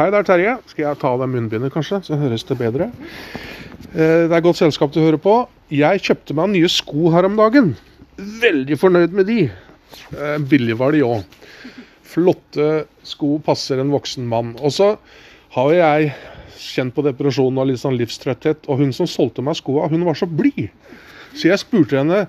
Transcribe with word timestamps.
Hei, 0.00 0.06
det 0.08 0.16
er 0.16 0.24
Terje. 0.24 0.52
Skal 0.70 0.84
jeg 0.86 0.96
ta 0.96 1.10
av 1.12 1.18
deg 1.20 1.28
munnbindet, 1.28 1.68
kanskje, 1.74 1.98
så 2.06 2.16
høres 2.16 2.46
det 2.48 2.54
bedre? 2.56 2.86
Eh, 3.92 4.28
Det 4.30 4.32
er 4.32 4.40
godt 4.46 4.56
selskap 4.56 4.94
du 4.94 5.00
hører 5.02 5.20
på. 5.20 5.34
Jeg 5.68 6.00
kjøpte 6.00 6.32
meg 6.38 6.48
nye 6.54 6.70
sko 6.72 7.10
her 7.12 7.26
om 7.28 7.36
dagen. 7.36 7.74
Veldig 8.16 8.78
fornøyd 8.80 9.12
med 9.12 9.28
de. 9.28 9.50
Billig 10.48 10.78
var 10.80 10.96
de 10.96 11.02
òg. 11.04 11.20
Flotte 12.00 12.86
sko 13.04 13.34
passer 13.44 13.82
en 13.82 13.92
voksen 13.92 14.24
mann. 14.24 14.54
Og 14.64 14.72
så 14.72 14.94
har 15.58 15.74
jeg 15.76 16.14
kjent 16.56 16.96
på 16.96 17.04
depresjon 17.04 17.60
og 17.60 17.68
litt 17.68 17.84
sånn 17.84 18.00
livstrøtthet, 18.00 18.64
og 18.72 18.80
hun 18.80 18.96
som 18.96 19.04
solgte 19.04 19.44
meg 19.44 19.60
skoa, 19.60 19.90
hun 19.92 20.08
var 20.08 20.16
så 20.16 20.24
blid. 20.24 20.70
Så 21.36 21.52
jeg 21.52 21.60
spurte 21.60 22.00
henne 22.00 22.24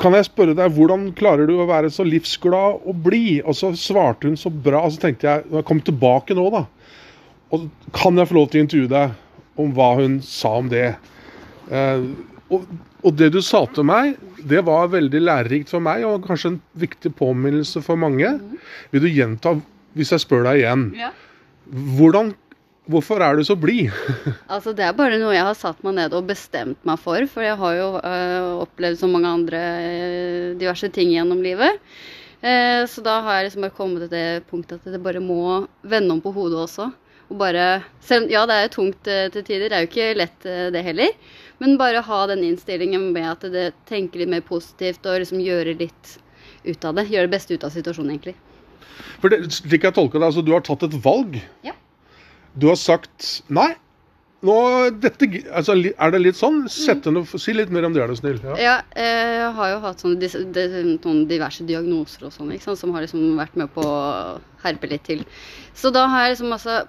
kan 0.00 0.14
jeg 0.16 0.26
spørre 0.30 0.54
deg, 0.56 0.72
hvordan 0.76 1.10
klarer 1.18 1.48
du 1.48 1.58
å 1.60 1.66
være 1.68 1.90
så 1.92 2.06
livsglad 2.08 2.86
og 2.88 3.02
blid? 3.04 3.42
Og 3.44 3.56
så 3.58 3.72
svarte 3.76 4.30
hun 4.30 4.38
så 4.40 4.48
bra, 4.52 4.80
og 4.86 4.94
så 4.94 5.02
tenkte 5.04 5.28
jeg 5.28 5.44
når 5.50 5.60
jeg 5.60 5.68
kom 5.70 5.82
tilbake 5.84 6.36
nå, 6.38 6.46
da. 6.54 6.64
Og 7.54 7.66
kan 7.94 8.16
jeg 8.18 8.30
få 8.30 8.38
lov 8.38 8.48
til 8.50 8.62
å 8.62 8.64
intervjue 8.64 8.92
deg 8.94 9.60
om 9.60 9.74
hva 9.76 9.90
hun 10.00 10.16
sa 10.24 10.54
om 10.62 10.70
det? 10.72 10.94
Eh, 11.70 12.06
og, 12.52 12.64
og 13.04 13.18
det 13.20 13.28
du 13.34 13.40
sa 13.44 13.64
til 13.76 13.86
meg, 13.88 14.16
det 14.44 14.64
var 14.66 14.90
veldig 14.92 15.20
lærerikt 15.24 15.70
for 15.72 15.84
meg, 15.84 16.02
og 16.08 16.24
kanskje 16.26 16.54
en 16.54 16.58
viktig 16.80 17.12
påminnelse 17.20 17.80
for 17.84 18.00
mange. 18.00 18.32
Vil 18.92 19.04
du 19.04 19.10
gjenta, 19.12 19.54
hvis 19.96 20.12
jeg 20.16 20.24
spør 20.24 20.48
deg 20.48 20.62
igjen, 20.64 20.88
Ja. 20.98 21.12
hvordan, 21.98 22.34
hvorfor 22.90 23.22
er 23.24 23.38
du 23.38 23.44
så 23.46 23.56
blid? 23.58 23.92
Altså, 24.54 24.74
det 24.76 24.84
er 24.86 24.96
bare 24.96 25.18
noe 25.20 25.34
jeg 25.34 25.46
har 25.46 25.56
satt 25.58 25.80
meg 25.86 25.96
ned 25.98 26.16
og 26.16 26.26
bestemt 26.28 26.80
meg 26.86 27.00
for. 27.00 27.24
For 27.30 27.44
jeg 27.44 27.56
har 27.60 27.78
jo 27.78 27.88
øh, 27.98 28.50
opplevd 28.64 29.00
så 29.00 29.08
mange 29.10 29.30
andre 29.30 29.62
øh, 29.84 30.50
diverse 30.60 30.90
ting 30.94 31.14
gjennom 31.14 31.42
livet. 31.44 31.80
Eh, 32.44 32.82
så 32.90 33.04
da 33.04 33.20
har 33.24 33.38
jeg 33.38 33.48
liksom 33.48 33.66
bare 33.66 33.78
kommet 33.78 34.04
til 34.04 34.12
det 34.12 34.44
punktet 34.50 34.84
at 34.84 34.94
det 34.94 35.02
bare 35.02 35.22
må 35.24 35.64
vende 35.82 36.14
om 36.14 36.22
på 36.24 36.34
hodet 36.36 36.60
også. 36.66 36.90
Og 37.32 37.38
bare, 37.40 37.82
selv, 38.04 38.28
ja, 38.30 38.44
det 38.46 38.56
er 38.56 38.66
jo 38.66 38.74
tungt 38.76 39.08
øh, 39.08 39.26
til 39.32 39.46
tider. 39.46 39.70
Det 39.70 39.78
er 39.78 39.86
jo 39.86 39.90
ikke 39.92 40.10
lett 40.20 40.50
det 40.74 40.84
heller. 40.84 41.14
Men 41.62 41.78
bare 41.80 42.04
ha 42.04 42.24
den 42.28 42.44
innstillingen 42.44 43.12
med 43.14 43.30
at 43.30 43.46
det 43.52 43.68
tenker 43.88 44.20
litt 44.20 44.32
mer 44.32 44.44
positivt 44.44 45.06
og 45.08 45.22
liksom 45.22 45.40
gjøre 45.40 45.78
litt 45.78 46.18
ut 46.66 46.84
av 46.84 46.98
det. 46.98 47.08
Gjøre 47.12 47.28
det 47.28 47.36
beste 47.36 47.56
ut 47.56 47.64
av 47.64 47.72
situasjonen, 47.72 48.16
egentlig. 48.16 48.36
For 49.22 49.32
det, 49.32 49.46
slik 49.54 49.86
jeg 49.86 49.96
tolker 49.96 50.20
det, 50.20 50.28
altså 50.28 50.44
du 50.44 50.52
har 50.52 50.62
tatt 50.66 50.84
et 50.86 50.96
valg. 51.04 51.38
Ja. 51.64 51.72
Du 52.54 52.68
har 52.70 52.78
sagt 52.78 53.42
nei. 53.52 53.72
Nå, 54.44 54.54
dette, 55.00 55.26
altså, 55.56 55.72
er 55.78 56.12
det 56.12 56.20
litt 56.20 56.36
sånn? 56.36 56.66
Sette 56.68 57.12
noe, 57.14 57.24
si 57.40 57.54
litt 57.54 57.70
mer 57.72 57.86
om 57.88 57.94
det, 57.94 58.02
er 58.04 58.12
du 58.12 58.18
snill. 58.18 58.42
Ja. 58.44 58.56
Ja, 58.60 58.74
eh, 58.92 59.30
jeg 59.38 59.52
har 59.56 59.70
jo 59.72 59.78
hatt 59.86 60.04
sånne, 60.04 60.28
noen 61.00 61.22
diverse 61.30 61.64
diagnoser 61.64 62.26
og 62.28 62.34
sånn, 62.34 62.52
ikke 62.52 62.68
sant, 62.68 62.82
som 62.82 62.92
har 62.92 63.06
liksom 63.06 63.38
vært 63.40 63.56
med 63.56 63.72
på 63.72 63.86
å 63.88 64.02
herpe 64.66 64.90
litt 64.90 65.06
til. 65.08 65.24
Så 65.72 65.94
da 65.94 66.04
har 66.12 66.26
jeg 66.26 66.36
liksom 66.36 66.52
altså 66.58 66.82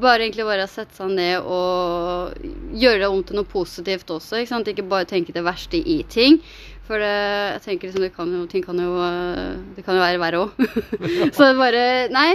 bare 0.00 0.26
egentlig 0.26 0.46
bare 0.48 0.66
sette 0.70 0.96
seg 0.96 1.14
ned 1.14 1.46
og 1.46 2.34
gjøre 2.78 3.04
det 3.04 3.08
om 3.10 3.22
til 3.26 3.38
noe 3.38 3.48
positivt 3.48 4.10
også. 4.12 4.40
Ikke 4.40 4.52
sant? 4.52 4.68
Ikke 4.70 4.86
bare 4.90 5.08
tenke 5.08 5.34
det 5.36 5.46
verste 5.46 5.78
i 5.78 6.00
ting. 6.10 6.40
For 6.88 6.98
det, 6.98 7.14
jeg 7.54 7.62
tenker 7.68 7.88
liksom, 7.88 8.02
det 8.02 8.12
kan 8.16 8.34
jo, 8.34 8.42
ting 8.50 8.64
kan 8.66 8.78
jo, 8.82 8.96
eh, 9.06 9.54
det 9.76 9.86
kan 9.86 9.94
jo 9.94 10.02
være 10.02 10.20
verre 10.22 10.42
òg. 10.42 10.62
Så 11.36 11.52
bare 11.58 11.84
Nei, 12.10 12.30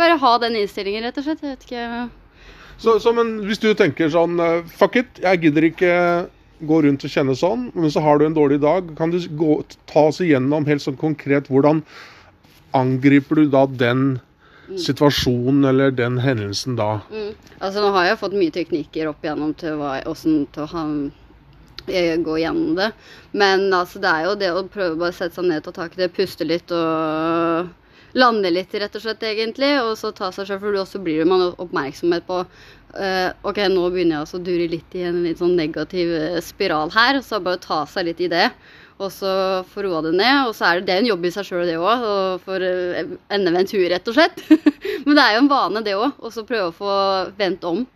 bare 0.00 0.18
ha 0.20 0.32
den 0.42 0.58
innstillingen, 0.60 1.04
rett 1.06 1.20
og 1.20 1.26
slett. 1.26 1.42
Jeg 1.44 1.56
vet 1.56 1.66
ikke. 1.68 1.86
Så, 2.80 2.96
så, 3.02 3.12
men 3.12 3.40
hvis 3.44 3.60
du 3.60 3.72
tenker 3.76 4.08
sånn 4.12 4.40
eh, 4.40 4.62
Fuck 4.72 4.96
it, 4.96 5.18
jeg 5.20 5.42
gidder 5.42 5.66
ikke 5.68 5.94
gå 6.60 6.80
rundt 6.84 7.04
og 7.04 7.12
kjenne 7.12 7.36
sånn, 7.36 7.68
men 7.76 7.92
så 7.92 8.02
har 8.04 8.20
du 8.20 8.26
en 8.26 8.36
dårlig 8.36 8.60
dag. 8.62 8.88
Kan 8.98 9.12
du 9.12 9.20
gå, 9.36 9.60
ta 9.90 10.08
oss 10.10 10.20
igjennom 10.24 10.66
helt 10.68 10.84
sånn 10.84 10.98
konkret 11.00 11.48
hvordan 11.52 11.84
angriper 12.76 13.40
du 13.40 13.48
da 13.50 13.64
den 13.66 14.20
situasjonen 14.78 15.64
eller 15.66 15.94
den 15.94 16.20
hendelsen 16.22 16.76
da? 16.78 17.00
Mm. 17.10 17.32
Altså, 17.58 17.80
nå 17.80 17.90
har 17.96 18.10
jeg 18.10 18.20
fått 18.20 18.36
mye 18.38 18.54
teknikker 18.54 19.10
opp 19.10 19.24
igjennom 19.24 19.54
til, 19.58 19.80
hva, 19.80 19.96
hvordan, 20.04 20.44
til 20.54 20.66
å 20.66 20.70
ha, 20.74 20.84
eh, 21.88 22.14
gå 22.20 22.38
gjennom 22.42 22.76
det. 22.78 22.90
Men 23.32 23.66
altså, 23.74 24.02
det 24.02 24.12
er 24.12 24.28
jo 24.28 24.38
det 24.44 24.52
å 24.54 24.64
prøve 24.68 25.00
bare 25.00 25.14
å 25.14 25.16
sette 25.16 25.40
seg 25.40 25.48
ned, 25.48 25.64
ta 25.64 25.74
tak 25.74 25.96
i 25.96 26.04
det, 26.04 26.12
puste 26.16 26.46
litt 26.46 26.72
og 26.76 27.72
lande 28.18 28.50
litt, 28.52 28.74
rett 28.74 28.96
og 28.96 29.04
slett, 29.04 29.24
egentlig. 29.26 29.72
Og 29.84 29.94
så 29.98 30.12
ta 30.16 30.30
seg 30.34 30.48
selv, 30.48 30.64
for 30.64 30.84
så 30.88 31.00
blir 31.02 31.28
man 31.28 31.50
oppmerksomhet 31.50 32.26
på 32.28 32.42
uh, 32.42 33.30
OK, 33.46 33.62
nå 33.70 33.86
begynner 33.92 34.20
jeg 34.20 34.36
å 34.38 34.42
dure 34.44 34.68
litt 34.74 34.98
i 34.98 35.06
en 35.08 35.22
litt 35.26 35.40
sånn 35.42 35.56
negativ 35.58 36.12
eh, 36.16 36.38
spiral 36.44 36.92
her. 36.94 37.20
Så 37.24 37.42
bare 37.44 37.62
ta 37.62 37.84
seg 37.90 38.10
litt 38.10 38.22
i 38.24 38.30
det. 38.32 38.48
Og 39.00 39.08
så 39.14 39.30
få 39.70 39.86
roa 39.86 40.02
det 40.04 40.14
ned. 40.18 40.48
Og 40.48 40.56
så 40.56 40.68
er 40.68 40.80
det, 40.80 40.88
det 40.88 40.96
er 40.96 41.04
en 41.04 41.12
jobb 41.12 41.24
i 41.24 41.32
seg 41.36 41.48
sjøl, 41.48 41.64
det 41.68 41.78
òg. 41.80 42.04
For 42.46 42.66
uh, 42.66 43.16
endevendt 43.32 43.72
tur, 43.72 43.86
rett 43.92 44.12
og 44.12 44.18
slett. 44.18 44.44
Men 45.06 45.16
det 45.16 45.24
er 45.24 45.36
jo 45.36 45.44
en 45.44 45.54
vane, 45.54 45.86
det 45.86 45.96
òg. 45.96 46.20
Og 46.20 46.34
så 46.34 46.46
prøve 46.48 46.70
å 46.70 46.76
få 46.76 46.98
vendt 47.40 47.64
om, 47.68 47.86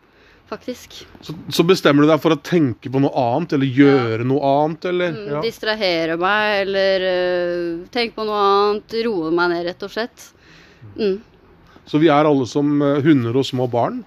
faktisk. 0.50 1.06
Så, 1.24 1.34
så 1.52 1.64
bestemmer 1.66 2.04
du 2.04 2.08
deg 2.12 2.20
for 2.22 2.34
å 2.34 2.40
tenke 2.44 2.90
på 2.92 3.00
noe 3.02 3.12
annet, 3.18 3.52
eller 3.56 3.66
gjøre 3.66 4.24
noe 4.28 4.54
annet, 4.62 4.84
eller? 4.90 5.12
Mm, 5.16 5.28
Ja. 5.34 5.42
Distrahere 5.44 6.16
meg, 6.20 6.62
eller 6.66 7.06
uh, 7.10 7.84
tenke 7.94 8.14
på 8.18 8.26
noe 8.28 8.40
annet. 8.48 8.96
Roe 9.06 9.30
meg 9.34 9.54
ned, 9.54 9.64
rett 9.70 9.82
og 9.86 9.90
slett. 9.94 10.28
Mm. 10.98 11.20
Så 11.86 11.98
vi 12.00 12.08
er 12.12 12.24
alle 12.24 12.46
som 12.48 12.78
eh, 12.80 13.00
hunder 13.04 13.36
og 13.36 13.44
små 13.44 13.66
barn. 13.68 14.02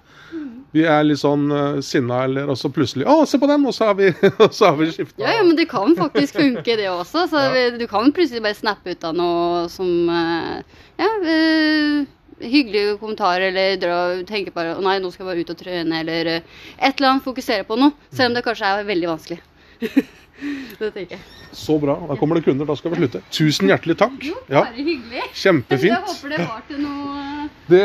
Vi 0.75 0.81
er 0.83 1.03
litt 1.07 1.21
sånn 1.21 1.45
uh, 1.53 1.77
sinna, 1.85 2.23
eller 2.27 2.49
og 2.51 2.57
så 2.59 2.67
plutselig 2.73 3.05
Å, 3.07 3.21
se 3.29 3.37
på 3.39 3.47
den! 3.49 3.63
Og 3.69 3.73
så 3.73 3.85
har 3.87 3.95
vi, 3.97 4.09
så 4.57 4.67
har 4.71 4.75
vi 4.79 4.89
skifta. 4.91 5.21
Ja, 5.23 5.37
ja, 5.39 5.43
men 5.47 5.55
det 5.57 5.67
kan 5.71 5.93
faktisk 5.97 6.35
funke, 6.41 6.75
det 6.77 6.89
også. 6.91 7.23
Så 7.31 7.39
Ja. 7.39 7.51
vi- 7.55 7.77
du 7.79 7.85
kan 7.87 8.11
plutselig 8.13 8.43
bare 8.43 8.57
snappe 8.57 8.91
ut 8.93 9.03
av 9.07 9.15
noe 9.17 9.67
som 9.73 9.87
uh, 10.11 10.59
Ja, 10.99 11.09
uh, 11.23 12.05
hyggelige 12.41 12.97
kommentarer, 13.01 13.47
eller 13.49 13.77
dra, 13.81 13.97
tenke 14.29 14.53
bare 14.53 14.75
Å 14.77 14.83
nei, 14.85 14.97
nå 15.01 15.09
skal 15.13 15.25
jeg 15.25 15.31
bare 15.31 15.45
ut 15.45 15.53
og 15.55 15.57
trene, 15.61 16.01
eller 16.03 16.29
uh, 16.37 16.59
et 16.77 16.93
eller 16.99 17.09
annet. 17.13 17.25
Fokusere 17.25 17.65
på 17.67 17.77
noe. 17.79 17.95
Selv 18.13 18.31
om 18.31 18.37
det 18.37 18.45
kanskje 18.45 18.69
er 18.69 18.87
veldig 18.87 19.09
vanskelig. 19.13 19.39
det 20.79 20.91
tenker 20.93 21.17
jeg. 21.17 21.23
Så 21.57 21.77
bra. 21.81 21.95
Da 22.09 22.17
kommer 22.19 22.37
det 22.37 22.45
kunder. 22.45 22.67
Da 22.69 22.75
skal 22.77 22.93
vi 22.93 22.99
slutte. 23.01 23.23
Tusen 23.33 23.71
hjertelig 23.71 23.97
takk. 23.97 24.17
Jo, 24.21 24.35
Bare 24.51 24.73
hyggelig. 24.75 25.23
Kjempefint. 25.33 25.93
Jeg 25.95 26.03
håper 26.11 26.35
det 26.35 26.41
var 26.43 26.63
til 26.67 26.81
noe 26.83 27.49
Det, 27.67 27.83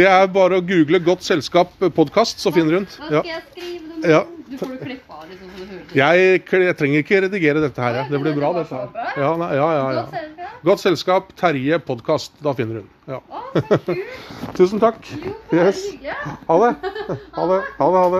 det 0.00 0.06
er 0.08 0.26
bare 0.32 0.58
å 0.58 0.64
google 0.66 0.98
'Godt 1.00 1.22
selskap 1.24 1.72
podkast', 1.96 2.42
så 2.42 2.52
finner 2.52 2.80
hun. 2.80 2.86
Hva 2.86 3.10
Ja. 3.12 3.20
skal 3.22 3.30
jeg 3.30 3.42
skrive? 3.52 4.10
Ja. 4.10 4.22
Du 4.52 4.58
får 4.58 4.72
jo 4.74 4.78
klippe 4.84 5.14
av 5.16 5.22
liksom, 5.30 5.48
så 5.48 5.62
du 5.62 5.70
hører 5.70 5.84
det. 5.86 5.96
Jeg, 5.96 6.64
jeg 6.66 6.76
trenger 6.76 6.98
ikke 7.04 7.20
redigere 7.24 7.60
dette 7.62 7.80
her. 7.80 7.94
ja. 7.94 8.02
Det 8.10 8.20
blir 8.20 8.34
bra, 8.36 8.50
dette 8.58 8.74
her. 8.74 8.88
Ja, 9.16 9.30
ja, 9.54 9.68
ja, 9.72 9.92
ja. 9.96 10.04
Godt 10.62 10.78
selskap, 10.80 11.32
Terje 11.36 11.78
podkast. 11.82 12.36
Da 12.44 12.52
finner 12.54 12.82
hun. 12.82 12.90
Ja. 13.10 13.18
Å. 13.18 13.40
Tusen 14.58 14.78
takk. 14.82 15.00
Jo, 15.24 15.32
Yes. 15.56 15.80
Ha 16.46 16.58
det. 16.62 16.70
Ha 16.78 16.92
det. 17.10 17.16
Ha 17.34 17.46
det. 17.50 17.58
Ha 17.80 17.88
det. 17.96 18.02